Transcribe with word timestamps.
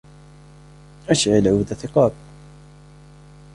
أشعل 1.09 1.47
عود 1.47 1.73
ثقاب. 1.73 2.13